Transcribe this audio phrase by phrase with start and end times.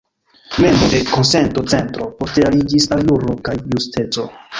[0.63, 4.27] Membro de Konsento-Centro, poste aliĝis al Juro kaj Justeco.